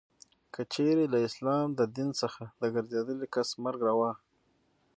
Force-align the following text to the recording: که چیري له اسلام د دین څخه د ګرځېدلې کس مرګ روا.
که 0.53 0.61
چیري 0.73 1.05
له 1.13 1.19
اسلام 1.27 1.67
د 1.79 1.81
دین 1.95 2.09
څخه 2.21 2.43
د 2.61 2.63
ګرځېدلې 2.75 3.27
کس 3.35 3.49
مرګ 3.63 3.79
روا. 3.89 4.11